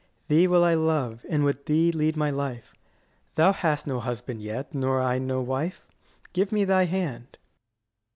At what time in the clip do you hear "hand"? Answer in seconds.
6.85-7.37